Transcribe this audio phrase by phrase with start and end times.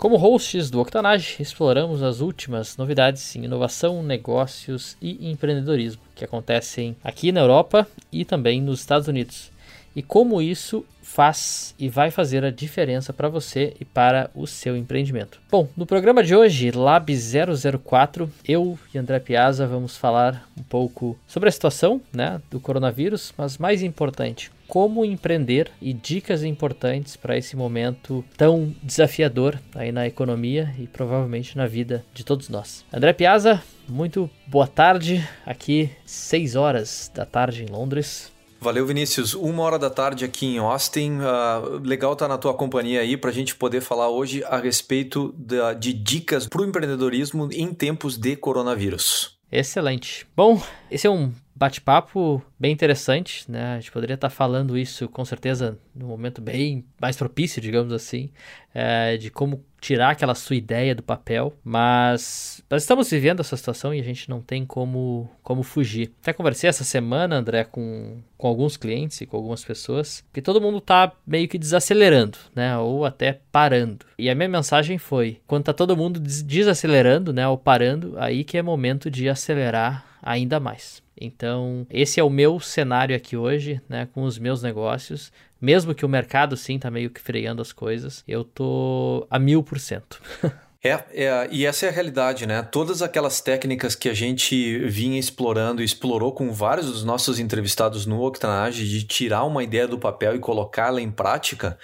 [0.00, 6.96] Como hosts do Octanage, exploramos as últimas novidades em inovação, negócios e empreendedorismo que acontecem
[7.04, 9.52] aqui na Europa e também nos Estados Unidos.
[9.94, 14.74] E como isso faz e vai fazer a diferença para você e para o seu
[14.74, 15.38] empreendimento.
[15.50, 21.18] Bom, no programa de hoje, Lab 004, eu e André Piazza vamos falar um pouco
[21.26, 27.36] sobre a situação né, do coronavírus, mas mais importante, como empreender e dicas importantes para
[27.36, 32.84] esse momento tão desafiador aí na economia e provavelmente na vida de todos nós.
[32.92, 38.30] André Piazza, muito boa tarde, aqui 6 horas da tarde em Londres.
[38.60, 39.34] Valeu, Vinícius.
[39.34, 41.18] Uma hora da tarde aqui em Austin.
[41.18, 44.58] Uh, legal estar tá na tua companhia aí para a gente poder falar hoje a
[44.58, 49.36] respeito da, de dicas para o empreendedorismo em tempos de coronavírus.
[49.50, 50.26] Excelente.
[50.36, 53.74] Bom, esse é um bate-papo bem interessante, né?
[53.74, 58.30] A gente poderia estar falando isso com certeza no momento bem mais propício, digamos assim,
[58.74, 63.92] é, de como tirar aquela sua ideia do papel, mas nós estamos vivendo essa situação
[63.94, 66.12] e a gente não tem como, como fugir.
[66.22, 70.62] Até conversei essa semana, André, com, com alguns clientes e com algumas pessoas, que todo
[70.62, 74.06] mundo está meio que desacelerando, né, ou até parando.
[74.18, 78.56] E a minha mensagem foi, quando está todo mundo desacelerando, né, ou parando, aí que
[78.56, 81.02] é momento de acelerar ainda mais.
[81.20, 85.32] Então, esse é o meu cenário aqui hoje, né, com os meus negócios.
[85.60, 89.62] Mesmo que o mercado sim tá meio que freando as coisas, eu tô a mil
[89.62, 90.20] por cento.
[90.82, 92.62] É, é, e essa é a realidade, né?
[92.62, 98.06] Todas aquelas técnicas que a gente vinha explorando e explorou com vários dos nossos entrevistados
[98.06, 101.78] no Octanage, de tirar uma ideia do papel e colocá-la em prática,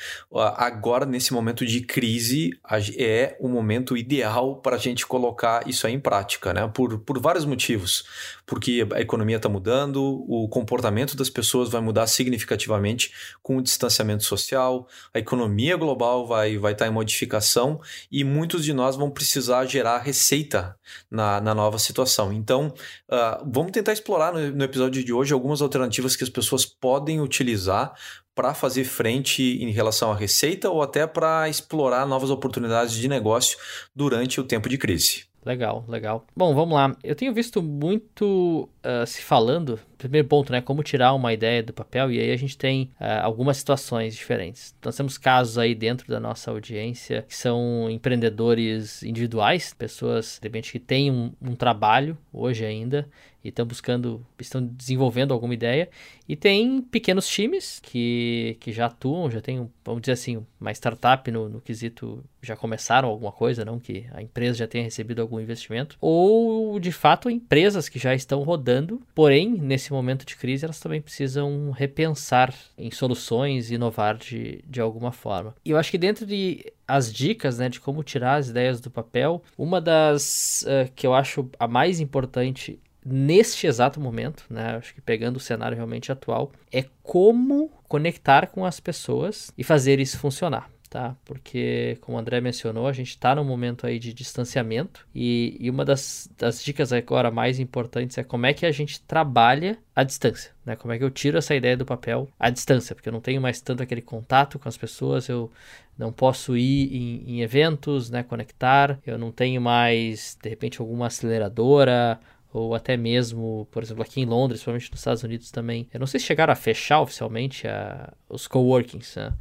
[0.57, 2.59] agora, nesse momento de crise,
[2.97, 6.67] é o momento ideal para a gente colocar isso aí em prática, né?
[6.73, 8.07] Por, por vários motivos.
[8.47, 13.13] Porque a economia está mudando, o comportamento das pessoas vai mudar significativamente
[13.43, 17.81] com o distanciamento social, a economia global vai, vai estar tá em modificação
[18.11, 20.77] e muitos de nós vão precisar gerar receita
[21.11, 22.33] na, na nova situação.
[22.33, 22.73] Então,
[23.11, 27.21] uh, vamos tentar explorar no, no episódio de hoje algumas alternativas que as pessoas podem
[27.21, 27.95] utilizar
[28.37, 33.59] para fazer frente em relação à receita ou até para explorar novas oportunidades de negócio
[33.95, 35.25] durante o tempo de crise.
[35.47, 36.27] Legal, legal.
[36.37, 36.97] Bom, vamos lá.
[37.05, 40.61] Eu tenho visto muito uh, se falando, primeiro ponto, né?
[40.61, 44.75] Como tirar uma ideia do papel, e aí a gente tem uh, algumas situações diferentes.
[44.85, 50.73] Nós temos casos aí dentro da nossa audiência que são empreendedores individuais, pessoas, de repente,
[50.73, 53.09] que têm um, um trabalho hoje ainda
[53.47, 55.89] e estão buscando, estão desenvolvendo alguma ideia.
[56.29, 61.31] E tem pequenos times que, que já atuam, já tem, vamos dizer assim, uma startup
[61.31, 65.39] no, no quesito, já começaram alguma coisa, não que a empresa já tenha recebido algum
[65.39, 65.97] investimento.
[66.01, 68.67] Ou, de fato, empresas que já estão rodando,
[69.15, 75.13] porém, nesse momento de crise, elas também precisam repensar em soluções, inovar de, de alguma
[75.13, 75.55] forma.
[75.65, 78.91] E eu acho que dentro de as dicas né, de como tirar as ideias do
[78.91, 84.77] papel, uma das uh, que eu acho a mais importante neste exato momento, né?
[84.77, 90.01] Acho que pegando o cenário realmente atual, é como conectar com as pessoas e fazer
[90.01, 90.69] isso funcionar.
[90.89, 91.17] Tá?
[91.25, 95.69] Porque, como o André mencionou, a gente está num momento aí de distanciamento e, e
[95.69, 100.05] uma das, das, dicas agora mais importantes é como é que a gente trabalha à
[100.05, 100.77] distância, né?
[100.77, 103.41] Como é que eu tiro essa ideia do papel à distância, porque eu não tenho
[103.41, 105.51] mais tanto aquele contato com as pessoas, eu
[105.99, 108.23] não posso ir em, em eventos, né?
[108.23, 112.21] Conectar, eu não tenho mais, de repente, alguma aceleradora
[112.53, 115.89] ou até mesmo, por exemplo, aqui em Londres, provavelmente nos Estados Unidos também.
[115.93, 119.35] Eu não sei se chegaram a fechar oficialmente a, os coworkings, né?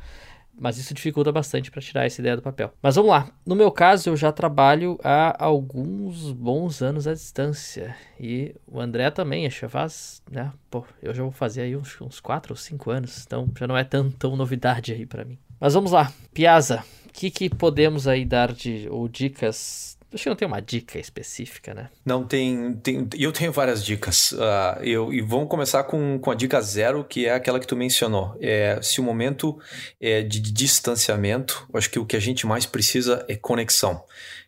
[0.58, 2.72] Mas isso dificulta bastante para tirar essa ideia do papel.
[2.82, 3.30] Mas vamos lá.
[3.46, 7.96] No meu caso, eu já trabalho há alguns bons anos à distância.
[8.20, 10.52] E o André também, acho que faz, né?
[10.70, 13.78] Pô, eu já vou fazer aí uns, uns 4 ou 5 anos, então já não
[13.78, 15.38] é tão, tão novidade aí para mim.
[15.60, 16.12] Mas vamos lá.
[16.34, 20.62] Piazza, o que, que podemos aí dar de ou dicas Acho que não tem uma
[20.62, 21.90] dica específica, né?
[22.06, 22.74] Não, tem.
[22.76, 24.32] tem eu tenho várias dicas.
[24.32, 27.76] Uh, eu, e vamos começar com, com a dica zero, que é aquela que tu
[27.76, 28.34] mencionou.
[28.40, 29.60] É, se o momento
[30.00, 34.02] é de distanciamento, acho que o que a gente mais precisa é conexão.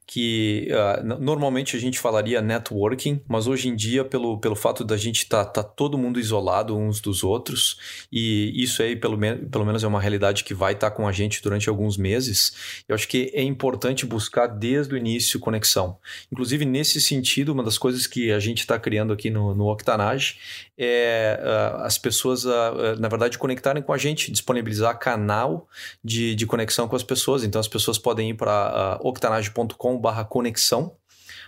[0.08, 4.96] Que uh, normalmente a gente falaria networking, mas hoje em dia, pelo, pelo fato da
[4.96, 9.36] gente estar tá, tá todo mundo isolado uns dos outros, e isso aí pelo, me
[9.36, 12.84] pelo menos é uma realidade que vai estar tá com a gente durante alguns meses,
[12.88, 15.98] eu acho que é importante buscar desde o início conexão.
[16.32, 20.38] Inclusive, nesse sentido, uma das coisas que a gente está criando aqui no, no Octanage
[20.78, 25.68] é uh, as pessoas, uh, na verdade, conectarem com a gente, disponibilizar canal
[26.02, 27.44] de, de conexão com as pessoas.
[27.44, 30.96] Então, as pessoas podem ir para octanage.com barra conexão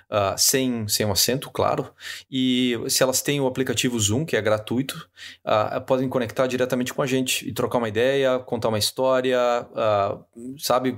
[0.09, 1.91] uh, sem, sem um acento, claro.
[2.29, 5.07] E se elas têm o aplicativo Zoom, que é gratuito,
[5.45, 9.39] uh, podem conectar diretamente com a gente e trocar uma ideia, contar uma história,
[9.71, 10.25] uh,
[10.57, 10.97] sabe,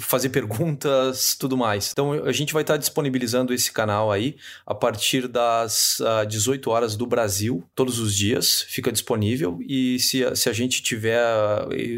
[0.00, 1.90] fazer perguntas, tudo mais.
[1.92, 5.98] Então a gente vai estar disponibilizando esse canal aí a partir das
[6.28, 9.58] 18 horas do Brasil, todos os dias, fica disponível.
[9.62, 11.22] E se, se a gente tiver,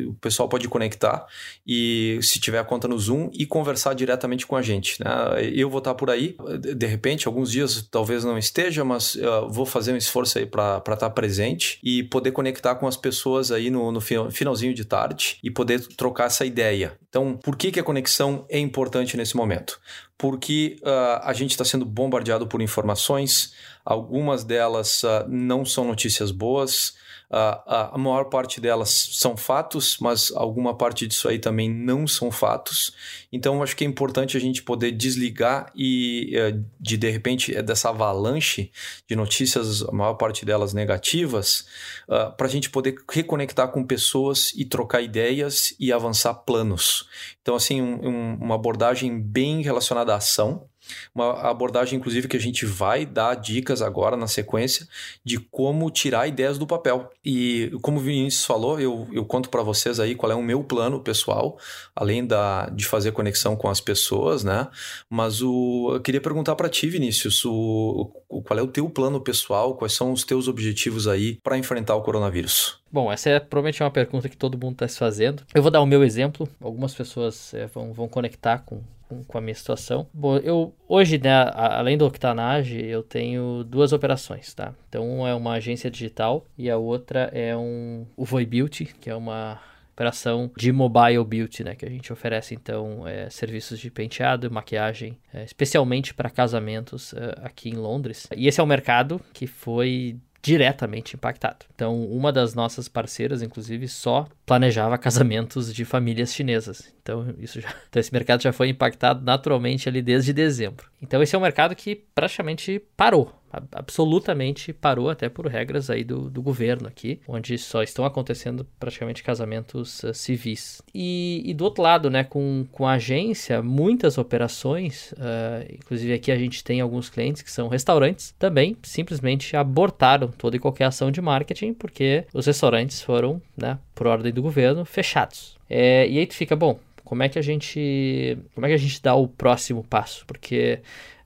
[0.06, 1.26] o pessoal pode conectar
[1.66, 5.02] e se tiver a conta no Zoom e conversar diretamente com a gente.
[5.02, 5.10] Né?
[5.52, 9.66] Eu vou estar por aí de repente, alguns dias talvez não esteja, mas uh, vou
[9.66, 13.70] fazer um esforço aí para estar tá presente e poder conectar com as pessoas aí
[13.70, 16.98] no, no finalzinho de tarde e poder trocar essa ideia.
[17.08, 19.80] Então, por que, que a conexão é importante nesse momento?
[20.16, 23.52] Porque uh, a gente está sendo bombardeado por informações,
[23.84, 26.94] algumas delas uh, não são notícias boas,
[27.36, 32.30] a, a maior parte delas são fatos, mas alguma parte disso aí também não são
[32.30, 32.94] fatos.
[33.32, 37.60] Então, acho que é importante a gente poder desligar e, eh, de de repente, é
[37.60, 38.70] dessa avalanche
[39.08, 41.66] de notícias, a maior parte delas negativas,
[42.08, 47.08] uh, ah, para a gente poder reconectar com pessoas e trocar ideias e avançar planos.
[47.42, 50.68] Então, assim, um, um, uma abordagem bem relacionada à ação
[51.14, 54.86] uma abordagem, inclusive, que a gente vai dar dicas agora na sequência
[55.24, 57.10] de como tirar ideias do papel.
[57.24, 60.62] E como o Vinícius falou, eu, eu conto para vocês aí qual é o meu
[60.62, 61.58] plano pessoal,
[61.94, 64.68] além da, de fazer conexão com as pessoas, né?
[65.08, 69.20] Mas o, eu queria perguntar para ti, Vinícius, o, o, qual é o teu plano
[69.20, 72.78] pessoal, quais são os teus objetivos aí para enfrentar o coronavírus?
[72.90, 75.42] Bom, essa é provavelmente uma pergunta que todo mundo está se fazendo.
[75.52, 76.48] Eu vou dar o meu exemplo.
[76.60, 78.80] Algumas pessoas é, vão, vão conectar com,
[79.14, 80.06] com, com, a minha situação.
[80.12, 84.74] Bom, eu hoje, né, além do Octanage, eu tenho duas operações, tá?
[84.88, 89.08] Então, uma é uma agência digital e a outra é um o Voi Beauty, que
[89.08, 89.60] é uma
[89.92, 91.74] operação de mobile beauty, né?
[91.74, 97.34] Que a gente oferece então é, serviços de penteado, maquiagem, é, especialmente para casamentos é,
[97.42, 98.26] aqui em Londres.
[98.36, 101.64] E esse é um mercado que foi diretamente impactado.
[101.74, 106.92] Então, uma das nossas parceiras, inclusive, só planejava casamentos de famílias chinesas.
[107.02, 110.86] Então, isso já, então esse mercado já foi impactado naturalmente ali desde dezembro.
[111.02, 113.32] Então, esse é um mercado que praticamente parou
[113.72, 119.22] absolutamente parou até por regras aí do, do governo aqui, onde só estão acontecendo praticamente
[119.22, 120.82] casamentos uh, civis.
[120.94, 126.32] E, e, do outro lado, né, com, com a agência, muitas operações, uh, inclusive aqui
[126.32, 131.10] a gente tem alguns clientes que são restaurantes, também simplesmente abortaram toda e qualquer ação
[131.10, 135.56] de marketing, porque os restaurantes foram, né, por ordem do governo, fechados.
[135.70, 138.78] É, e aí tu fica, bom, como é que a gente como é que a
[138.78, 140.24] gente dá o próximo passo?
[140.26, 140.80] Porque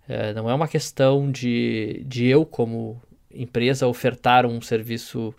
[0.09, 3.01] é, não é uma questão de, de eu, como
[3.33, 5.35] empresa, ofertar um serviço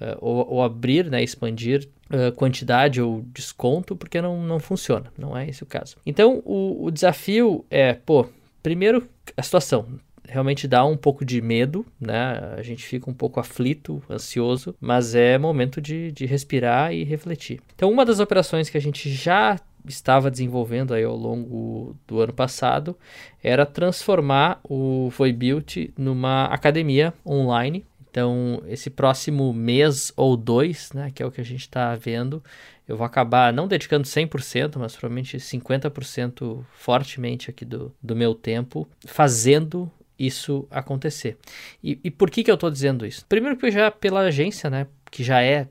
[0.00, 5.12] uh, ou, ou, abrir, né, expandir uh, quantidade ou desconto, porque não, não funciona.
[5.16, 5.96] Não é esse o caso.
[6.04, 8.26] Então, o, o desafio é, pô,
[8.60, 9.86] primeiro, a situação
[10.28, 12.54] realmente dá um pouco de medo, né?
[12.56, 17.60] A gente fica um pouco aflito, ansioso, mas é momento de, de respirar e refletir.
[17.74, 22.32] Então, uma das operações que a gente já estava desenvolvendo aí ao longo do ano
[22.32, 22.96] passado
[23.42, 27.86] era transformar o Foi Built numa academia online.
[28.10, 32.42] Então, esse próximo mês ou dois, né, que é o que a gente está vendo,
[32.86, 38.88] eu vou acabar não dedicando 100%, mas provavelmente 50% fortemente aqui do, do meu tempo
[39.06, 41.36] fazendo isso acontecer.
[41.82, 43.24] E, e por que, que eu estou dizendo isso?
[43.26, 45.68] Primeiro, porque já pela agência, né, que já é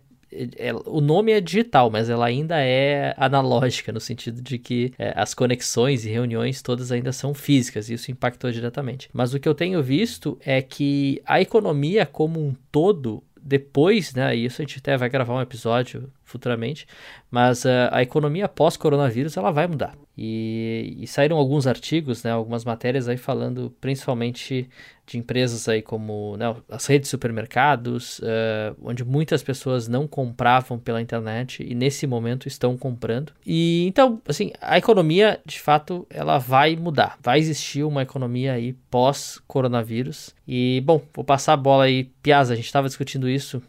[0.58, 5.14] é, o nome é digital, mas ela ainda é analógica, no sentido de que é,
[5.16, 9.10] as conexões e reuniões todas ainda são físicas, e isso impactou diretamente.
[9.14, 14.36] Mas o que eu tenho visto é que a economia como um todo depois, né,
[14.36, 16.86] isso a gente até vai gravar um episódio futuramente,
[17.32, 19.98] mas uh, a economia pós-coronavírus ela vai mudar.
[20.18, 24.70] E, e, saíram alguns artigos, né, algumas matérias aí falando principalmente
[25.08, 30.78] de empresas aí como né, as redes de supermercados, uh, onde muitas pessoas não compravam
[30.78, 33.32] pela internet e nesse momento estão comprando.
[33.46, 37.18] E então, assim, a economia de fato ela vai mudar.
[37.24, 40.36] Vai existir uma economia aí pós-coronavírus.
[40.46, 43.62] E bom, vou passar a bola aí, Piazza, a gente estava discutindo isso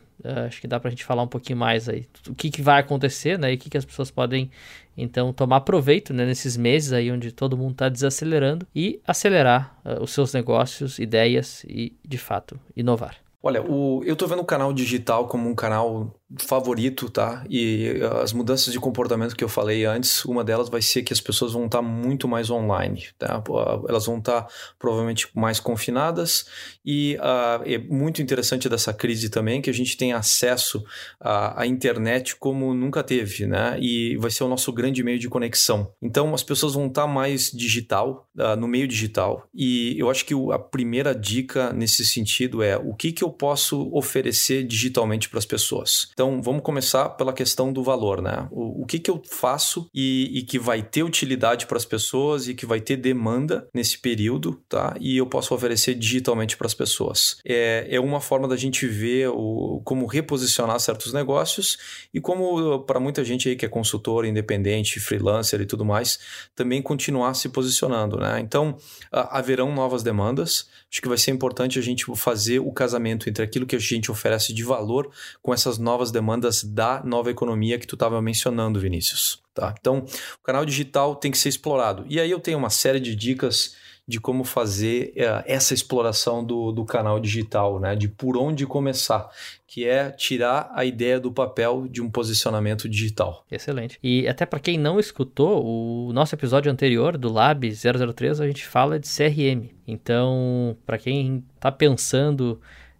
[0.46, 2.06] acho que dá para a gente falar um pouquinho mais aí.
[2.28, 3.52] O que, que vai acontecer, né?
[3.52, 4.50] E o que, que as pessoas podem,
[4.96, 10.02] então, tomar proveito né, nesses meses aí onde todo mundo está desacelerando e acelerar uh,
[10.02, 13.16] os seus negócios, ideias e, de fato, inovar.
[13.40, 17.44] Olha, o, eu estou vendo o canal digital como um canal favorito, tá?
[17.48, 21.20] E as mudanças de comportamento que eu falei antes, uma delas vai ser que as
[21.20, 23.42] pessoas vão estar muito mais online, tá?
[23.88, 24.46] Elas vão estar
[24.78, 26.46] provavelmente mais confinadas
[26.84, 30.84] e uh, é muito interessante dessa crise também que a gente tem acesso
[31.18, 33.78] à, à, internet como nunca teve, né?
[33.80, 35.90] E vai ser o nosso grande meio de conexão.
[36.02, 39.48] Então as pessoas vão estar mais digital, uh, no meio digital.
[39.54, 43.88] E eu acho que a primeira dica nesse sentido é o que, que eu posso
[43.94, 46.10] oferecer digitalmente para as pessoas.
[46.18, 48.48] Então, vamos começar pela questão do valor, né?
[48.50, 52.48] O, o que, que eu faço e, e que vai ter utilidade para as pessoas
[52.48, 54.96] e que vai ter demanda nesse período, tá?
[54.98, 57.36] E eu posso oferecer digitalmente para as pessoas.
[57.46, 61.78] É, é uma forma da gente ver o, como reposicionar certos negócios
[62.12, 66.18] e como, para muita gente aí que é consultor, independente, freelancer e tudo mais,
[66.52, 68.40] também continuar se posicionando, né?
[68.40, 68.76] Então,
[69.12, 70.66] haverão novas demandas.
[70.90, 74.10] Acho que vai ser importante a gente fazer o casamento entre aquilo que a gente
[74.10, 78.80] oferece de valor com essas novas novas demandas da nova economia que tu estava mencionando,
[78.80, 79.42] Vinícius.
[79.54, 79.74] Tá?
[79.78, 80.04] Então,
[80.40, 82.04] o canal digital tem que ser explorado.
[82.08, 86.72] E aí eu tenho uma série de dicas de como fazer uh, essa exploração do,
[86.72, 87.94] do canal digital, né?
[87.94, 89.28] de por onde começar,
[89.66, 93.44] que é tirar a ideia do papel de um posicionamento digital.
[93.50, 93.98] Excelente.
[94.02, 98.66] E até para quem não escutou, o nosso episódio anterior do Lab 003, a gente
[98.66, 99.74] fala de CRM.
[99.86, 102.58] Então, para quem está pensando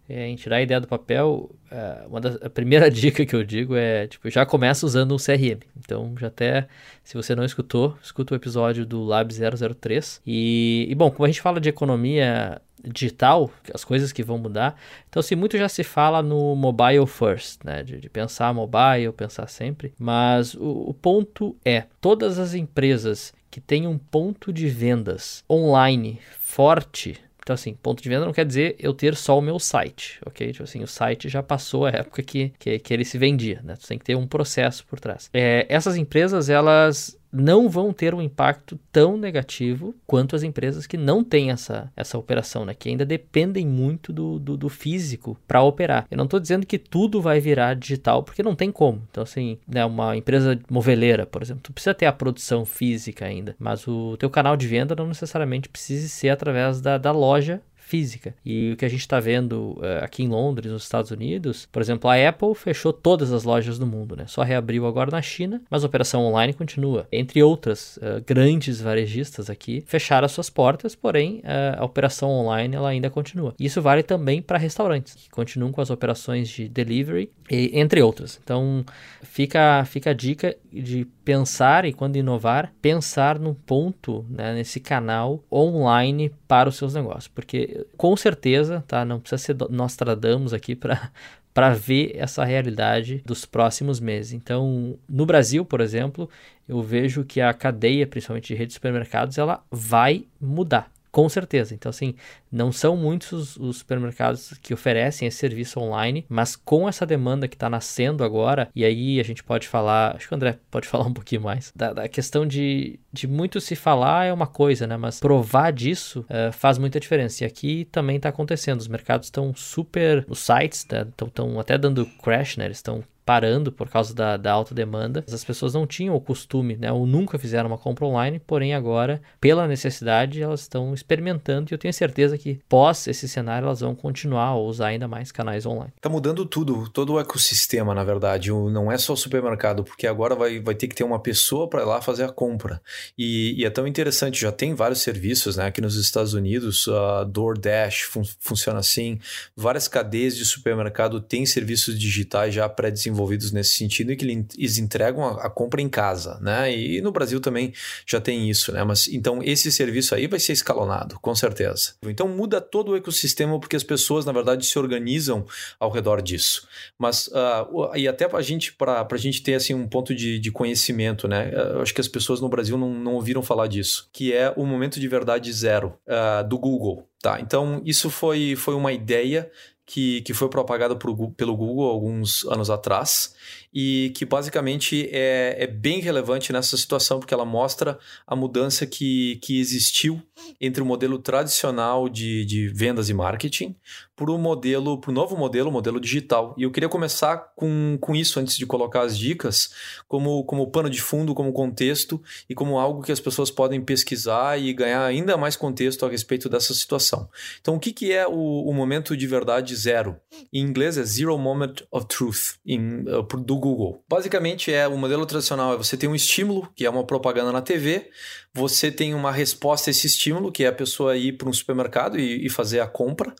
[0.09, 3.43] é, em tirar a ideia do papel, é, uma das, a primeira dica que eu
[3.43, 5.61] digo é, tipo, já começa usando um CRM.
[5.77, 6.67] Então, já até,
[7.03, 10.21] se você não escutou, escuta o episódio do Lab 003.
[10.25, 14.79] E, e bom, como a gente fala de economia digital, as coisas que vão mudar,
[15.07, 19.47] então, assim, muito já se fala no mobile first, né, de, de pensar mobile, pensar
[19.47, 25.43] sempre, mas o, o ponto é, todas as empresas que têm um ponto de vendas
[25.49, 29.57] online forte, então, assim, ponto de venda não quer dizer eu ter só o meu
[29.57, 30.51] site, ok?
[30.51, 33.75] Tipo assim, o site já passou a época que, que, que ele se vendia, né?
[33.75, 35.31] Tu tem que ter um processo por trás.
[35.33, 40.97] É, essas empresas, elas não vão ter um impacto tão negativo quanto as empresas que
[40.97, 42.73] não têm essa, essa operação, né?
[42.73, 46.07] que ainda dependem muito do, do, do físico para operar.
[46.09, 49.01] Eu não estou dizendo que tudo vai virar digital, porque não tem como.
[49.11, 53.55] Então, assim, né, uma empresa moveleira, por exemplo, tu precisa ter a produção física ainda,
[53.59, 58.35] mas o teu canal de venda não necessariamente precisa ser através da, da loja física.
[58.45, 61.81] E o que a gente está vendo uh, aqui em Londres, nos Estados Unidos, por
[61.81, 64.25] exemplo, a Apple fechou todas as lojas do mundo, né?
[64.27, 67.07] Só reabriu agora na China, mas a operação online continua.
[67.11, 72.75] Entre outras uh, grandes varejistas aqui fecharam as suas portas, porém uh, a operação online
[72.75, 73.55] ela ainda continua.
[73.59, 78.39] Isso vale também para restaurantes, que continuam com as operações de delivery, e, entre outras.
[78.43, 78.85] Então
[79.23, 85.43] fica, fica a dica de pensar e quando inovar, pensar num ponto, né, nesse canal
[85.51, 89.05] online para os seus negócios, porque com certeza, tá?
[89.05, 91.11] Não precisa ser Nostradamus aqui para
[91.53, 94.33] para ver essa realidade dos próximos meses.
[94.33, 96.29] Então, no Brasil, por exemplo,
[96.67, 100.89] eu vejo que a cadeia, principalmente de redes de supermercados, ela vai mudar.
[101.11, 101.73] Com certeza.
[101.73, 102.15] Então, assim,
[102.51, 107.55] não são muitos os supermercados que oferecem esse serviço online, mas com essa demanda que
[107.55, 111.05] está nascendo agora, e aí a gente pode falar, acho que o André pode falar
[111.05, 114.97] um pouquinho mais, da, da questão de, de muito se falar é uma coisa, né?
[114.97, 117.43] Mas provar disso uh, faz muita diferença.
[117.43, 118.79] E aqui também está acontecendo.
[118.79, 120.25] Os mercados estão super.
[120.27, 122.65] Os sites estão né, até dando crash, né?
[122.65, 125.23] Eles estão parando por causa da, da, alta demanda.
[125.31, 129.21] As pessoas não tinham o costume, né, ou nunca fizeram uma compra online, porém agora,
[129.39, 133.93] pela necessidade, elas estão experimentando e eu tenho certeza que pós esse cenário elas vão
[133.93, 135.93] continuar a usar ainda mais canais online.
[136.01, 138.49] Tá mudando tudo, todo o ecossistema, na verdade.
[138.49, 141.83] Não é só o supermercado, porque agora vai, vai ter que ter uma pessoa para
[141.83, 142.81] ir lá fazer a compra.
[143.15, 145.67] E, e, é tão interessante, já tem vários serviços, né?
[145.67, 149.19] Aqui nos Estados Unidos, a DoorDash fun funciona assim,
[149.55, 154.77] várias cadeias de supermercado têm serviços digitais já pré-desenvolvidos desenvolvidos nesse sentido e que eles
[154.77, 156.73] entregam a, a, compra em casa, né?
[156.73, 157.73] E no Brasil também
[158.05, 158.83] já tem isso, né?
[158.83, 161.93] Mas então esse serviço aí vai ser escalonado, com certeza.
[162.03, 165.45] Então muda todo o ecossistema porque as pessoas, na verdade, se organizam
[165.79, 166.67] ao redor disso.
[166.97, 170.51] Mas uh, e até para gente, para a gente ter assim um ponto de, de
[170.51, 171.51] conhecimento, né?
[171.53, 174.65] Eu acho que as pessoas no Brasil não, não ouviram falar disso, que é o
[174.65, 177.05] momento de verdade zero uh, do Google.
[177.21, 179.51] Tá, então isso foi, foi uma ideia
[179.89, 183.33] que, que foi propagada por, pelo Google alguns anos atrás
[183.73, 189.39] e que basicamente é, é bem relevante nessa situação, porque ela mostra a mudança que,
[189.43, 190.21] que existiu
[190.59, 193.75] entre o modelo tradicional de, de vendas e marketing
[194.15, 196.53] para o modelo, para o novo modelo, o modelo digital.
[196.57, 199.71] E eu queria começar com, com isso antes de colocar as dicas,
[200.07, 204.59] como, como pano de fundo, como contexto e como algo que as pessoas podem pesquisar
[204.59, 207.29] e ganhar ainda mais contexto a respeito dessa situação.
[207.61, 210.17] Então, o que, que é o, o momento de verdade zero?
[210.51, 213.23] Em inglês é Zero Moment of Truth, em, uh,
[213.59, 214.03] Google.
[214.09, 217.61] Basicamente, é o modelo tradicional é você tem um estímulo, que é uma propaganda na
[217.61, 218.09] TV,
[218.53, 222.19] você tem uma resposta a esse estímulo, que é a pessoa ir para um supermercado
[222.19, 223.33] e, e, fazer a compra.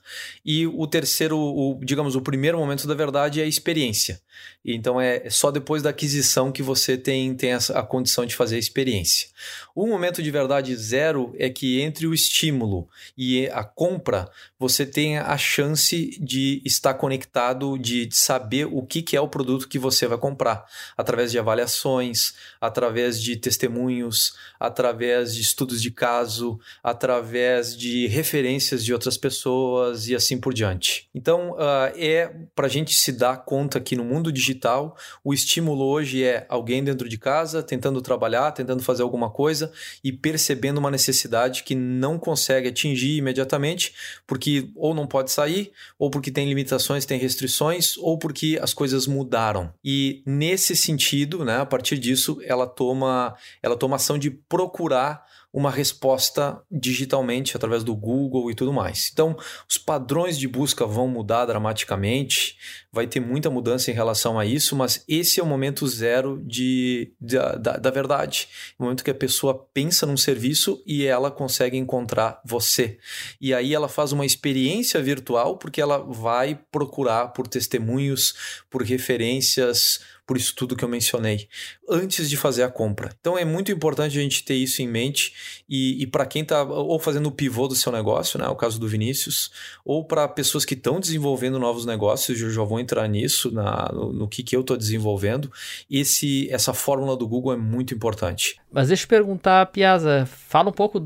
[0.46, 4.22] E o terceiro, o, digamos, o primeiro momento da verdade é a experiência.
[4.64, 8.60] Então é só depois da aquisição que você tem, tem a condição de fazer a
[8.60, 9.30] experiência.
[9.74, 12.88] O momento de verdade zero é que entre o estímulo
[13.18, 19.02] e a compra, você tem a chance de estar conectado, de, de saber o que,
[19.02, 20.66] que é o produto que você vai comprar,
[20.98, 28.94] através de avaliações, através de testemunhos, através de estudos de caso, através de referências de
[28.94, 31.08] outras pessoas e assim por diante.
[31.14, 35.86] Então, uh, é para a gente se dar conta que no mundo digital, o estímulo
[35.86, 39.72] hoje é alguém dentro de casa tentando trabalhar, tentando fazer alguma coisa
[40.04, 43.94] e percebendo uma necessidade que não consegue atingir imediatamente,
[44.28, 49.08] porque ou não pode sair, ou porque tem limitações, tem restrições, ou porque as coisas
[49.08, 49.74] mudaram.
[49.84, 55.72] E nesse sentido, né, a partir disso, ela toma, ela toma ação de procurar uma
[55.72, 59.10] resposta digitalmente através do Google e tudo mais.
[59.12, 59.36] Então,
[59.68, 62.56] os padrões de busca vão mudar dramaticamente,
[62.92, 67.12] vai ter muita mudança em relação a isso, mas esse é o momento zero de,
[67.20, 68.48] de da, da verdade.
[68.78, 73.00] O momento que a pessoa pensa num serviço e ela consegue encontrar você.
[73.42, 80.00] E aí ela faz uma experiência virtual porque ela vai procurar por testemunhos, por referências,
[80.30, 81.50] por isso tudo que eu mencionei,
[81.90, 83.10] antes de fazer a compra.
[83.20, 86.62] Então é muito importante a gente ter isso em mente e, e para quem está
[86.62, 89.52] ou fazendo o pivô do seu negócio, né, o caso do Vinícius,
[89.84, 94.14] ou para pessoas que estão desenvolvendo novos negócios, eu já vou entrar nisso, na, no,
[94.14, 95.52] no que, que eu estou desenvolvendo,
[95.90, 98.62] esse, essa fórmula do Google é muito importante.
[98.72, 101.00] Mas deixa eu perguntar, Piazza, fala um pouco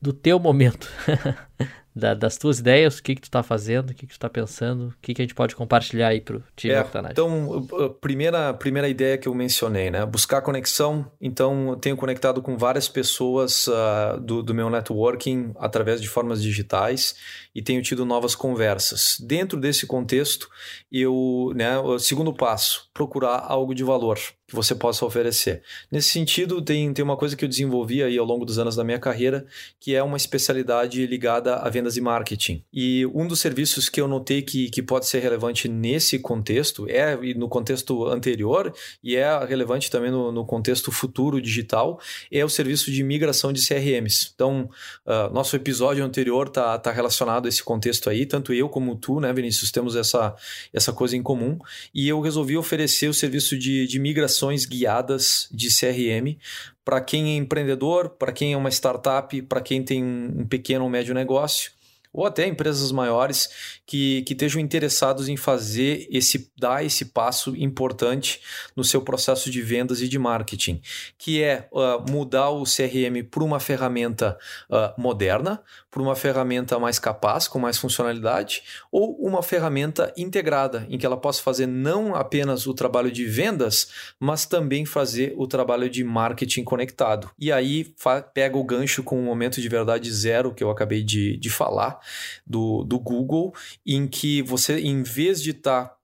[0.00, 0.88] do teu momento.
[1.98, 4.28] da, das tuas ideias, o que, que tu está fazendo, o que, que tu está
[4.28, 7.88] pensando, o que, que a gente pode compartilhar aí para o time é, Então, a
[7.88, 10.06] primeira, primeira ideia que eu mencionei, né?
[10.06, 11.10] Buscar conexão.
[11.20, 16.42] Então, eu tenho conectado com várias pessoas uh, do, do meu networking através de formas
[16.42, 17.16] digitais
[17.54, 19.16] e tenho tido novas conversas.
[19.20, 20.48] Dentro desse contexto,
[20.90, 25.60] eu, né, o segundo passo, procurar algo de valor que você possa oferecer.
[25.92, 28.82] Nesse sentido, tem, tem uma coisa que eu desenvolvi aí ao longo dos anos da
[28.82, 29.46] minha carreira,
[29.78, 32.64] que é uma especialidade ligada a vendas e marketing.
[32.72, 37.14] E um dos serviços que eu notei que, que pode ser relevante nesse contexto, é
[37.34, 38.72] no contexto anterior,
[39.04, 42.00] e é relevante também no, no contexto futuro digital,
[42.32, 44.32] é o serviço de migração de CRMs.
[44.34, 44.70] Então,
[45.06, 49.20] uh, nosso episódio anterior está tá relacionado a esse contexto aí, tanto eu como tu,
[49.20, 50.34] né, Vinícius, temos essa,
[50.72, 51.58] essa coisa em comum,
[51.94, 56.38] e eu resolvi oferecer o serviço de, de migração ações guiadas de CRM
[56.84, 60.90] para quem é empreendedor, para quem é uma startup, para quem tem um pequeno ou
[60.90, 61.72] médio negócio
[62.12, 63.48] ou até empresas maiores
[63.86, 68.40] que, que estejam interessados em fazer esse dar esse passo importante
[68.74, 70.80] no seu processo de vendas e de marketing,
[71.16, 74.38] que é uh, mudar o CRM para uma ferramenta
[74.70, 80.98] uh, moderna, para uma ferramenta mais capaz, com mais funcionalidade, ou uma ferramenta integrada, em
[80.98, 85.88] que ela possa fazer não apenas o trabalho de vendas, mas também fazer o trabalho
[85.88, 87.30] de marketing conectado.
[87.38, 87.94] E aí
[88.34, 92.00] pega o gancho com o momento de verdade zero que eu acabei de, de falar
[92.46, 93.54] do, do Google,
[93.86, 95.98] em que você, em vez de estar tá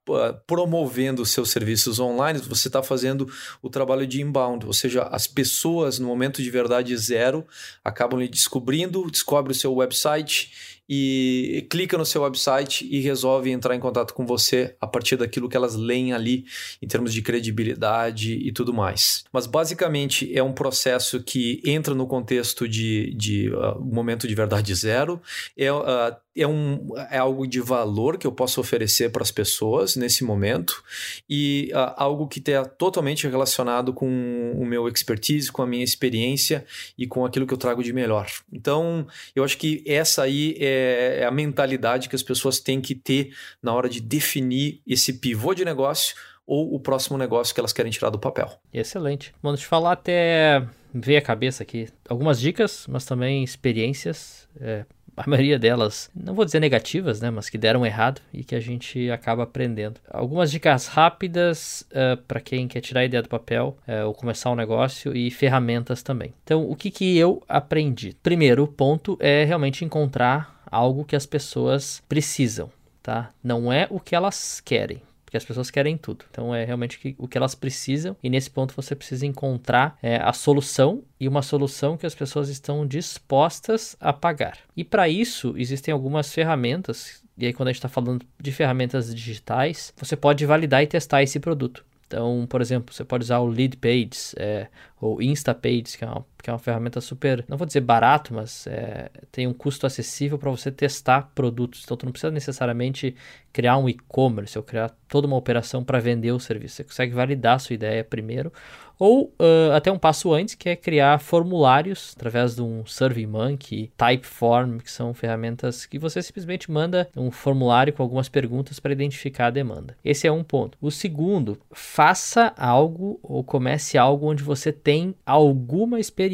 [0.46, 3.26] promovendo seus serviços online, você está fazendo
[3.62, 7.46] o trabalho de inbound, ou seja, as pessoas no momento de verdade zero
[7.82, 13.74] acabam lhe descobrindo, descobre o seu website e clica no seu website e resolve entrar
[13.74, 16.44] em contato com você a partir daquilo que elas leem ali
[16.80, 19.24] em termos de credibilidade e tudo mais.
[19.32, 24.74] Mas basicamente é um processo que entra no contexto de, de uh, momento de verdade
[24.74, 25.20] zero,
[25.56, 29.96] é, uh, é, um, é algo de valor que eu posso oferecer para as pessoas
[29.96, 30.82] nesse momento
[31.28, 36.64] e uh, algo que está totalmente relacionado com o meu expertise, com a minha experiência
[36.96, 38.26] e com aquilo que eu trago de melhor.
[38.52, 42.94] Então, eu acho que essa aí é é, a mentalidade que as pessoas têm que
[42.94, 46.16] ter na hora de definir esse pivô de negócio
[46.46, 48.50] ou o próximo negócio que elas querem tirar do papel.
[48.72, 49.34] Excelente.
[49.42, 54.48] Vamos te falar até ver a cabeça aqui algumas dicas, mas também experiências.
[54.60, 54.84] É,
[55.24, 58.60] a maioria delas, não vou dizer negativas, né, mas que deram errado e que a
[58.60, 60.00] gente acaba aprendendo.
[60.10, 64.14] Algumas dicas rápidas uh, eh, para quem quer tirar a ideia do papel uh, ou
[64.14, 66.34] começar um negócio e ferramentas também.
[66.42, 68.16] Então, o que, que eu aprendi?
[68.22, 72.70] Primeiro ponto é realmente encontrar algo que as pessoas precisam,
[73.02, 73.30] tá?
[73.42, 75.00] Não é o que elas querem
[75.34, 76.24] porque as pessoas querem tudo.
[76.30, 80.32] Então é realmente o que elas precisam e nesse ponto você precisa encontrar é, a
[80.32, 84.58] solução e uma solução que as pessoas estão dispostas a pagar.
[84.76, 87.24] E para isso existem algumas ferramentas.
[87.36, 91.20] E aí, quando a gente está falando de ferramentas digitais, você pode validar e testar
[91.24, 91.84] esse produto.
[92.06, 94.68] Então, por exemplo, você pode usar o Lead Pages é,
[95.00, 98.66] ou Instapages, que é, uma, que é uma ferramenta super, não vou dizer barato, mas
[98.66, 101.80] é, tem um custo acessível para você testar produtos.
[101.82, 103.16] Então, tu não precisa necessariamente
[103.50, 106.76] criar um e-commerce ou criar toda uma operação para vender o serviço.
[106.76, 108.52] Você consegue validar a sua ideia primeiro
[108.98, 114.78] ou uh, até um passo antes, que é criar formulários através de um SurveyMonkey, Typeform,
[114.78, 119.50] que são ferramentas que você simplesmente manda um formulário com algumas perguntas para identificar a
[119.50, 119.96] demanda.
[120.04, 120.78] Esse é um ponto.
[120.80, 126.33] O segundo, faça algo ou comece algo onde você tem alguma experiência.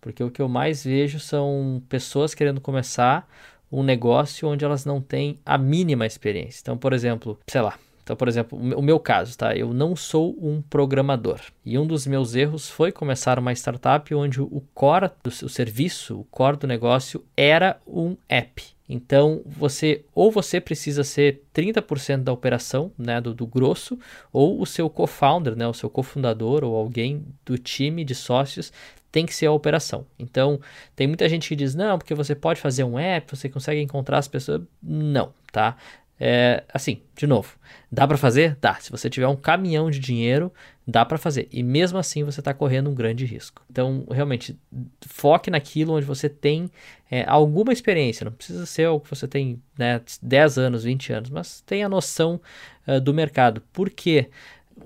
[0.00, 3.28] Porque o que eu mais vejo são pessoas querendo começar
[3.70, 6.60] um negócio onde elas não têm a mínima experiência.
[6.62, 9.56] Então, por exemplo, sei lá, então, por exemplo, o meu caso, tá?
[9.56, 11.40] Eu não sou um programador.
[11.64, 16.20] E um dos meus erros foi começar uma startup onde o core do seu serviço,
[16.20, 18.62] o core do negócio era um app.
[18.86, 23.98] Então, você ou você precisa ser 30% da operação, né, do, do grosso,
[24.30, 28.70] ou o seu co-founder, né, o seu cofundador ou alguém do time de sócios
[29.14, 30.04] tem que ser a operação.
[30.18, 30.58] Então,
[30.96, 34.18] tem muita gente que diz: "Não, porque você pode fazer um app, você consegue encontrar
[34.18, 34.62] as pessoas".
[34.82, 35.76] Não, tá?
[36.18, 37.56] É, assim, de novo,
[37.90, 38.56] dá para fazer?
[38.60, 38.74] Dá.
[38.76, 40.52] Se você tiver um caminhão de dinheiro,
[40.86, 41.48] dá para fazer.
[41.52, 43.62] E mesmo assim você está correndo um grande risco.
[43.70, 44.58] Então, realmente,
[45.06, 46.68] foque naquilo onde você tem
[47.08, 48.24] é, alguma experiência.
[48.24, 52.40] Não precisa ser algo que você tem né, 10 anos, 20 anos, mas tenha noção
[52.86, 53.60] uh, do mercado.
[53.72, 54.28] Por quê?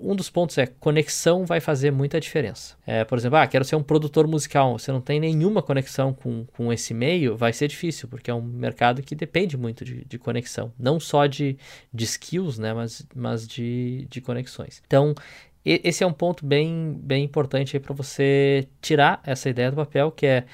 [0.01, 2.77] Um dos pontos é conexão vai fazer muita diferença.
[2.87, 4.79] É, por exemplo, ah, quero ser um produtor musical.
[4.79, 8.43] Você não tem nenhuma conexão com, com esse meio, vai ser difícil, porque é um
[8.43, 10.73] mercado que depende muito de, de conexão.
[10.79, 11.57] Não só de,
[11.93, 14.83] de skills, né, mas, mas de, de conexões.
[14.87, 15.15] Então,
[15.65, 20.27] esse é um ponto bem, bem importante para você tirar essa ideia do papel, que
[20.27, 20.45] é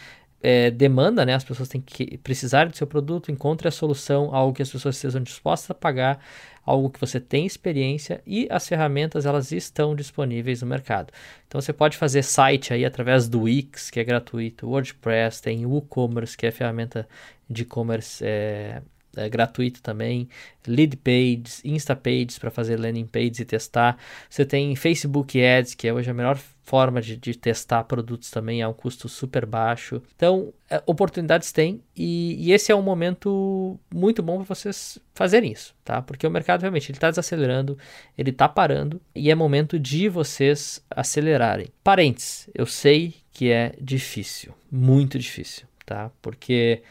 [0.44, 1.32] é, demanda, né?
[1.32, 4.96] As pessoas têm que precisar do seu produto, encontre a solução, algo que as pessoas
[4.96, 6.20] estejam dispostas a pagar,
[6.64, 11.12] algo que você tem experiência e as ferramentas elas estão disponíveis no mercado.
[11.46, 16.36] Então você pode fazer site aí através do Wix, que é gratuito, WordPress, tem WooCommerce,
[16.36, 17.08] que é ferramenta
[17.48, 18.82] de e-commerce é,
[19.16, 20.28] é, gratuito também,
[20.66, 23.96] lead pages, insta pages para fazer landing pages e testar.
[24.28, 28.62] Você tem Facebook Ads, que é hoje a melhor forma de, de testar produtos também,
[28.62, 30.02] é um custo super baixo.
[30.16, 35.52] Então, é, oportunidades tem e, e, esse é um momento muito bom para vocês fazerem
[35.52, 36.00] isso, tá?
[36.00, 37.78] Porque o mercado realmente ele está desacelerando,
[38.16, 41.68] ele está parando e é momento de vocês acelerarem.
[41.82, 46.10] Parentes, eu sei que é difícil, muito difícil, tá?
[46.22, 46.82] Porque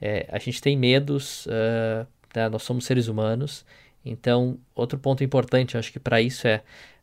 [0.00, 2.48] é, a gente tem medos, uh, né?
[2.50, 3.64] nós somos seres humanos.
[4.04, 6.62] Então, outro ponto importante, acho que para isso é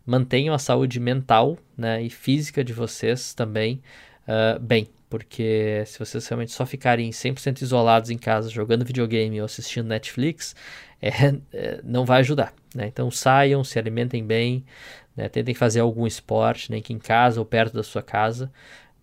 [0.09, 3.81] mantenham a saúde mental né, e física de vocês também
[4.27, 4.87] uh, bem.
[5.07, 10.55] Porque se vocês realmente só ficarem 100% isolados em casa jogando videogame ou assistindo Netflix,
[11.01, 12.53] é, é, não vai ajudar.
[12.73, 12.87] Né?
[12.87, 14.65] Então saiam, se alimentem bem,
[15.15, 15.29] né?
[15.29, 18.51] tentem fazer algum esporte, nem que em casa ou perto da sua casa.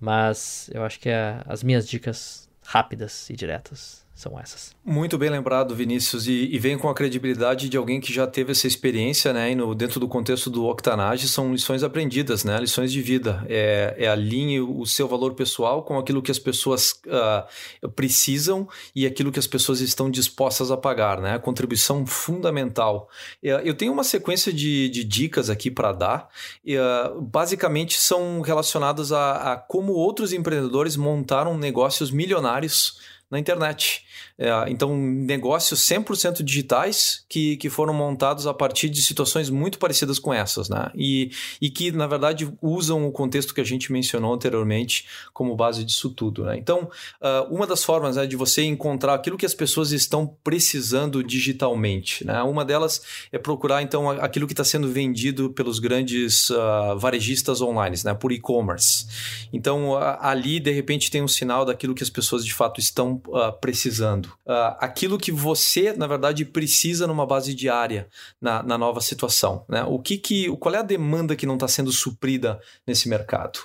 [0.01, 4.75] Mas eu acho que é, as minhas dicas rápidas e diretas são essas.
[4.83, 8.53] Muito bem lembrado, Vinícius, e, e, vem com a credibilidade de alguém que já teve
[8.53, 9.53] essa experiência, né?
[9.53, 12.59] E no, dentro do contexto do Octanage, são lições aprendidas, né?
[12.59, 13.45] Lições de vida.
[13.47, 19.07] É, é alinhe o seu valor pessoal com aquilo que as pessoas uh, precisam e
[19.07, 21.39] aquilo que as pessoas estão dispostas a pagar, né?
[21.39, 23.11] Contribuição fundamental.
[23.43, 26.29] É, eu tenho uma sequência de, de dicas aqui para dar,
[26.65, 32.99] uh, basicamente são relacionadas a, a como outros empreendedores montaram negócios milionários
[33.31, 34.01] na internet.
[34.39, 40.19] É, então, negócios 100% digitais que, que foram montados a partir de situações muito parecidas
[40.19, 40.91] com essas, né?
[40.95, 45.85] E, e que, na verdade, usam o contexto que a gente mencionou anteriormente como base
[45.85, 46.57] disso tudo, né?
[46.59, 46.91] Então,
[47.23, 52.27] uh, uma das formas né, de você encontrar aquilo que as pessoas estão precisando digitalmente,
[52.27, 52.43] né?
[52.43, 53.01] Uma delas
[53.33, 58.13] é procurar, então, aquilo que está sendo vendido pelos grandes uh, varejistas online, né?
[58.13, 59.07] Por e-commerce.
[59.53, 63.23] Então, ali, de repente, tem um sinal daquilo que as pessoas, de fato, estão estão
[63.29, 64.26] uh, precisando.
[64.47, 68.09] Uh, aquilo que você, na verdade, precisa numa base diária
[68.41, 69.65] na, na nova situação.
[69.69, 69.83] Né?
[69.85, 73.59] O que que, qual é a demanda que não está sendo suprida nesse mercado?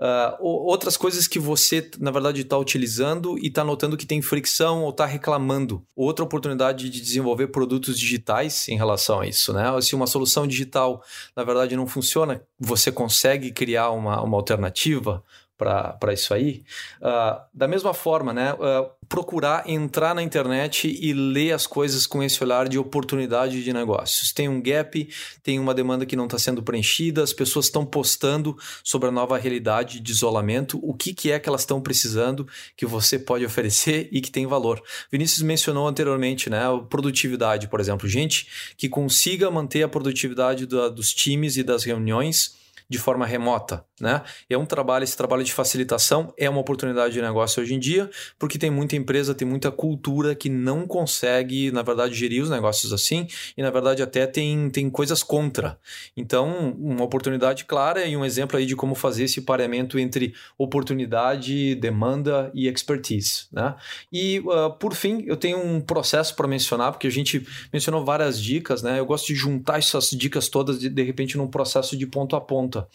[0.00, 4.82] Uh, outras coisas que você, na verdade, está utilizando e está notando que tem fricção
[4.82, 5.82] ou está reclamando.
[5.96, 9.52] Outra oportunidade de desenvolver produtos digitais em relação a isso.
[9.52, 9.64] Né?
[9.80, 11.02] Se uma solução digital,
[11.34, 15.22] na verdade, não funciona, você consegue criar uma, uma alternativa
[15.58, 16.62] para isso aí.
[17.02, 22.22] Uh, da mesma forma, né, uh, procurar entrar na internet e ler as coisas com
[22.22, 24.32] esse olhar de oportunidade de negócios.
[24.32, 25.08] Tem um gap,
[25.42, 29.36] tem uma demanda que não está sendo preenchida, as pessoas estão postando sobre a nova
[29.36, 34.08] realidade de isolamento, o que, que é que elas estão precisando que você pode oferecer
[34.12, 34.80] e que tem valor.
[35.10, 41.12] Vinícius mencionou anteriormente, né, produtividade, por exemplo, gente que consiga manter a produtividade da, dos
[41.12, 42.57] times e das reuniões
[42.88, 44.22] de forma remota, né?
[44.48, 48.08] É um trabalho, esse trabalho de facilitação é uma oportunidade de negócio hoje em dia,
[48.38, 52.90] porque tem muita empresa, tem muita cultura que não consegue, na verdade, gerir os negócios
[52.92, 55.78] assim, e na verdade até tem, tem coisas contra.
[56.16, 61.74] Então, uma oportunidade clara e um exemplo aí de como fazer esse pareamento entre oportunidade,
[61.74, 63.74] demanda e expertise, né?
[64.10, 68.40] E uh, por fim, eu tenho um processo para mencionar, porque a gente mencionou várias
[68.40, 68.98] dicas, né?
[68.98, 72.40] Eu gosto de juntar essas dicas todas de, de repente num processo de ponto a
[72.40, 72.88] ponto conta.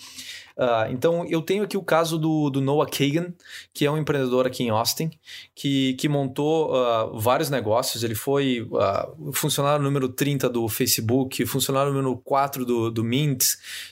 [0.57, 3.33] Uh, então, eu tenho aqui o caso do, do, Noah Kagan,
[3.73, 5.09] que é um empreendedor aqui em Austin,
[5.55, 8.03] que, que montou uh, vários negócios.
[8.03, 13.45] Ele foi uh, funcionário número 30 do Facebook, funcionário número 4 do, do Mint,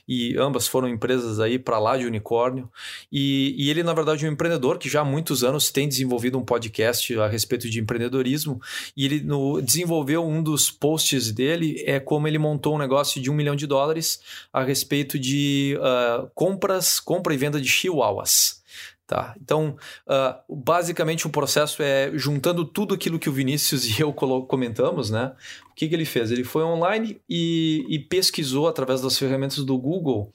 [0.08, 2.70] e ambas foram empresas aí para lá de unicórnio.
[3.12, 6.38] E, e, ele, na verdade, é um empreendedor que já há muitos anos tem desenvolvido
[6.38, 8.62] um podcast a respeito de empreendedorismo.
[8.96, 13.32] E ele no, desenvolveu um dos posts dele, é como ele montou um negócio de
[13.32, 14.20] um milhão de dólares
[14.54, 18.62] a respeito de uh, compras, compra e venda de chihuahuas.
[19.08, 19.36] Tá?
[19.42, 19.76] Então,
[20.08, 25.34] uh, basicamente o processo é juntando tudo aquilo que o Vinícius e eu comentamos, né?
[25.70, 26.32] O que, que ele fez?
[26.32, 30.32] Ele foi online e, e pesquisou através das ferramentas do Google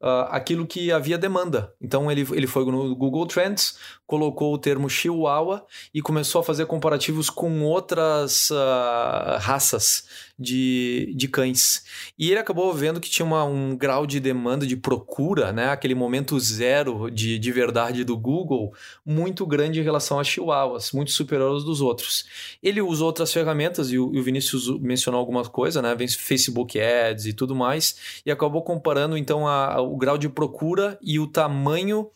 [0.00, 1.72] uh, aquilo que havia demanda.
[1.80, 6.66] Então ele, ele foi no Google Trends, colocou o termo Chihuahua e começou a fazer
[6.66, 10.04] comparativos com outras uh, raças
[10.40, 11.84] de, de cães.
[12.18, 15.68] E ele acabou vendo que tinha uma, um grau de demanda, de procura, né?
[15.68, 18.72] aquele momento zero de, de verdade do Google,
[19.04, 22.24] muito grande em relação a Chihuahuas, muito superior aos dos outros.
[22.62, 25.94] Ele usou outras ferramentas, e o, e o Vinícius mencionou alguma coisa, né?
[26.08, 30.98] Facebook Ads e tudo mais, e acabou comparando então a, a, o grau de procura
[31.02, 32.10] e o tamanho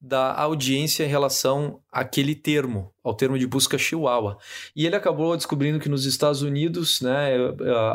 [0.00, 4.38] da audiência em relação àquele termo, ao termo de busca Chihuahua.
[4.74, 7.34] E ele acabou descobrindo que nos Estados Unidos, né,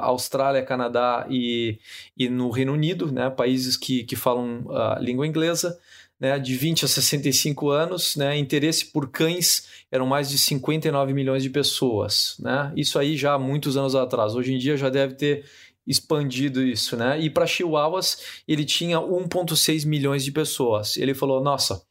[0.02, 1.80] Austrália, Canadá e,
[2.16, 5.80] e no Reino Unido, né, países que, que falam a língua inglesa,
[6.20, 11.42] né, de 20 a 65 anos, né, interesse por cães eram mais de 59 milhões
[11.42, 12.36] de pessoas.
[12.40, 12.72] Né?
[12.76, 14.36] Isso aí já há muitos anos atrás.
[14.36, 15.46] Hoje em dia já deve ter
[15.88, 17.20] expandido isso, né?
[17.20, 18.18] E para Chihuahuas
[18.48, 20.98] ele tinha 1,6 milhões de pessoas.
[20.98, 21.82] Ele falou: nossa,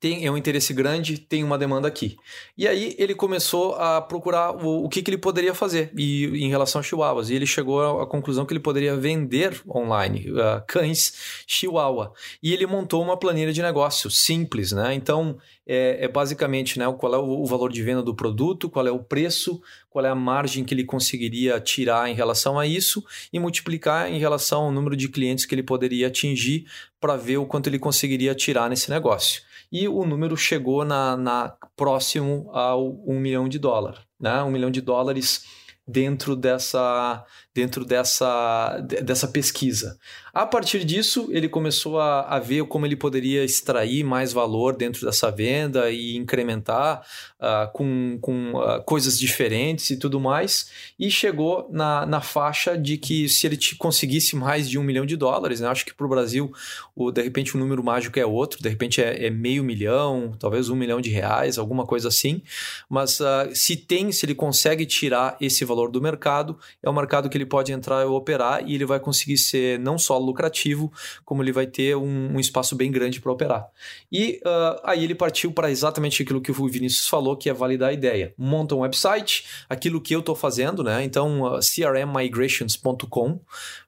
[0.00, 2.16] tem é um interesse grande, tem uma demanda aqui.
[2.58, 6.48] E aí ele começou a procurar o, o que, que ele poderia fazer e, em
[6.48, 7.30] relação a chihuahuas.
[7.30, 12.12] E ele chegou à, conclusão que ele poderia vender online uh, cães chihuahua.
[12.42, 14.94] E ele montou uma planilha de negócio simples, né?
[14.94, 18.86] Então é, é basicamente né, qual é o, o valor de venda do produto, qual
[18.86, 23.04] é o preço, qual é a margem que ele conseguiria tirar em relação a isso
[23.32, 26.66] e multiplicar em relação ao número de clientes que ele poderia atingir
[27.00, 31.56] para ver o quanto ele conseguiria tirar nesse negócio e o número chegou na, na
[31.74, 34.42] próximo ao um milhão de dólares, né?
[34.42, 35.46] Um milhão de dólares
[35.88, 39.98] dentro dessa, dentro dessa, dessa pesquisa.
[40.32, 45.04] A partir disso, ele começou a, a ver como ele poderia extrair mais valor dentro
[45.04, 47.04] dessa venda e incrementar
[47.38, 52.96] uh, com, com uh, coisas diferentes e tudo mais, e chegou na, na faixa de
[52.96, 55.68] que se ele conseguisse mais de um milhão de dólares, né?
[55.68, 56.50] acho que para o Brasil,
[56.96, 60.70] o, de repente, o número mágico é outro, de repente é, é, meio milhão, talvez
[60.70, 62.40] um milhão de reais, alguma coisa assim,
[62.88, 67.28] mas uh, se tem, se ele consegue tirar esse valor do mercado, é um mercado
[67.28, 70.92] que ele pode entrar e operar e ele vai conseguir ser não só lucrativo,
[71.24, 73.66] como ele vai ter um, um espaço bem grande para operar.
[74.10, 77.90] E uh, aí ele partiu para exatamente aquilo que o Vinícius falou, que é validar
[77.90, 78.34] a ideia.
[78.36, 81.02] Monta um website, aquilo que eu estou fazendo, né?
[81.04, 83.40] Então, uh, crmmigrations.com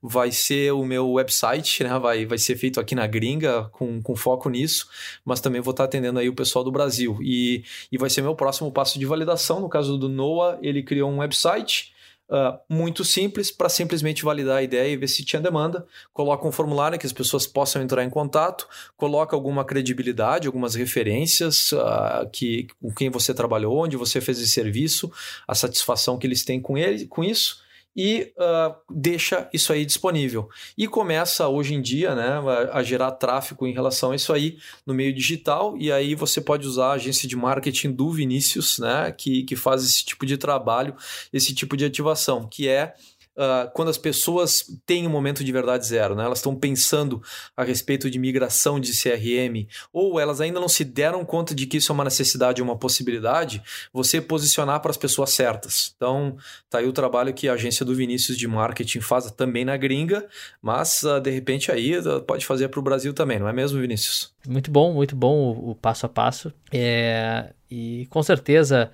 [0.03, 1.99] vai ser o meu website, né?
[1.99, 4.89] Vai, vai ser feito aqui na gringa, com, com foco nisso,
[5.25, 7.19] mas também vou estar tá atendendo aí o pessoal do Brasil.
[7.23, 9.61] E, e vai ser meu próximo passo de validação.
[9.61, 11.94] No caso do Noah, ele criou um website
[12.27, 15.87] Uh, muito simples para simplesmente validar a ideia e ver se tinha demanda.
[16.13, 21.73] Coloca um formulário que as pessoas possam entrar em contato, coloca alguma credibilidade, algumas referências
[21.73, 25.13] uh, que, com quem você trabalhou, onde você fez esse serviço,
[25.47, 27.64] a satisfação que eles têm com ele, com isso
[27.97, 30.49] e uh, deixa isso aí disponível.
[30.77, 32.41] E começa hoje em dia né,
[32.73, 36.67] a, gerar tráfego em relação a isso aí no meio digital, e aí você pode
[36.67, 40.95] usar a agência de marketing do Vinícius, né, que, que faz esse tipo de trabalho,
[41.33, 42.95] esse tipo de ativação, que é
[43.37, 46.25] uh, quando as pessoas têm um momento de verdade zero, né?
[46.25, 47.23] elas estão pensando
[47.57, 51.79] a respeito de migração de CRM, ou elas ainda não se deram conta de que
[51.79, 55.93] isso é uma necessidade, uma possibilidade, você posicionar para as pessoas certas.
[55.97, 56.37] Então,
[56.69, 60.27] tá aí o trabalho que a agência do Vinícius de marketing faz também na gringa,
[60.61, 63.81] mas uh, de repente aí uh, pode fazer para o Brasil também, não é mesmo,
[63.81, 64.33] Vinícius?
[64.47, 66.53] Muito bom, muito bom o, o passo a passo.
[66.73, 68.91] É, e com certeza,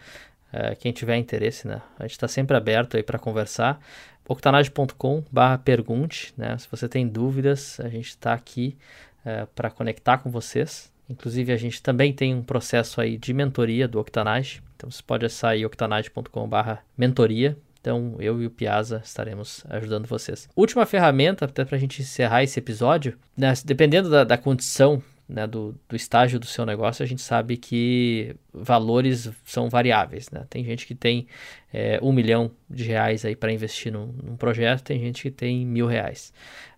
[0.53, 1.81] é, quem tiver interesse, né?
[1.99, 3.81] A gente está sempre aberto aí para conversar
[4.29, 6.57] octanage.com barra pergunte, né?
[6.59, 8.77] Se você tem dúvidas, a gente está aqui
[9.25, 10.93] uh, para conectar com vocês.
[11.09, 14.63] Inclusive, a gente também tem um processo aí de mentoria do Octanage.
[14.77, 17.59] Então, você pode acessar aí octanage.com barra mentoria.
[17.81, 20.49] Então, eu e o Piazza estaremos ajudando vocês.
[20.55, 23.53] Última ferramenta, até para a gente encerrar esse episódio, né?
[23.65, 28.35] dependendo da, da condição né, do, do estágio do seu negócio, a gente sabe que
[28.53, 30.29] valores são variáveis.
[30.31, 30.45] Né?
[30.51, 31.27] Tem gente que tem
[31.73, 35.87] é, um milhão de reais para investir num, num, projeto, tem gente que tem mil
[35.87, 36.33] reais.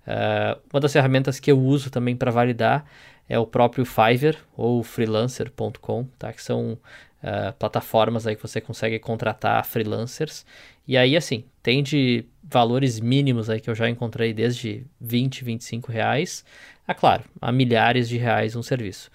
[0.07, 2.85] Uh, uma das ferramentas que eu uso também para validar
[3.29, 6.33] é o próprio Fiverr ou freelancer.com, tá?
[6.33, 6.79] que são
[7.23, 10.45] uh, plataformas aí que você consegue contratar freelancers.
[10.87, 15.93] E aí, assim, tem de valores mínimos aí que eu já encontrei desde 20, 25
[15.93, 16.45] reais
[16.87, 19.11] a, claro, a milhares de reais um serviço.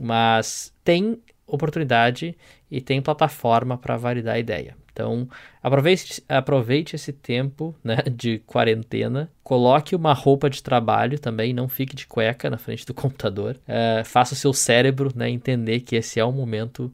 [0.00, 2.36] Mas tem oportunidade
[2.70, 4.76] e tem plataforma para validar a ideia.
[4.92, 5.28] Então,
[5.62, 11.94] aproveite, aproveite esse tempo né, de quarentena, coloque uma roupa de trabalho também, não fique
[11.94, 16.18] de cueca na frente do computador, uh, faça o seu cérebro né, entender que esse
[16.18, 16.92] é o momento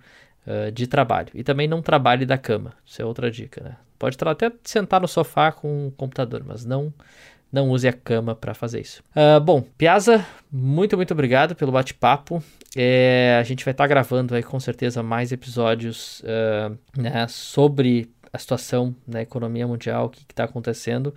[0.75, 1.29] de trabalho.
[1.35, 3.63] E também não trabalhe da cama, isso é outra dica.
[3.63, 3.77] Né?
[3.99, 6.93] Pode até sentar no sofá com o computador, mas não
[7.53, 9.05] não use a cama para fazer isso.
[9.15, 12.43] Uh, bom, Piazza, muito, muito obrigado pelo bate-papo.
[12.75, 18.11] É, a gente vai estar tá gravando aí com certeza mais episódios uh, né, sobre
[18.33, 21.15] a situação na economia mundial, o que está acontecendo.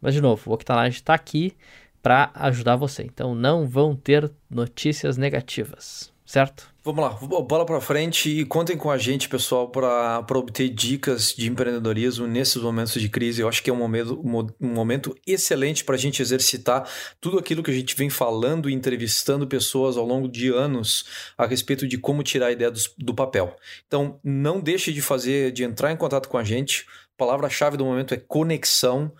[0.00, 1.56] Mas, de novo, o Octanage está aqui
[2.02, 3.04] para ajudar você.
[3.04, 6.74] Então, não vão ter notícias negativas certo?
[6.86, 11.50] Vamos lá, bola para frente e contem com a gente, pessoal, para obter dicas de
[11.50, 13.42] empreendedorismo nesses momentos de crise.
[13.42, 14.22] Eu acho que é um momento,
[14.60, 16.88] um momento excelente para a gente exercitar
[17.20, 21.44] tudo aquilo que a gente vem falando e entrevistando pessoas ao longo de anos a
[21.44, 23.56] respeito de como tirar a ideia do, do papel.
[23.88, 26.86] Então, não deixe de fazer, de entrar em contato com a gente.
[26.88, 29.12] A palavra-chave do momento é conexão.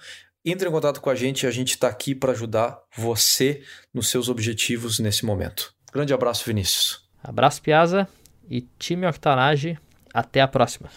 [0.44, 3.60] Entre em contato com a gente, a gente está aqui para ajudar você
[3.92, 5.74] nos seus objetivos nesse momento.
[5.92, 7.05] Grande abraço, Vinícius.
[7.26, 8.08] Abraço, Piazza
[8.48, 9.76] e time Octanage.
[10.14, 10.88] Até a próxima.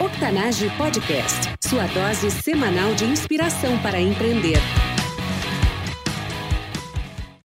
[0.00, 4.58] Octanage Podcast, sua dose semanal de inspiração para empreender.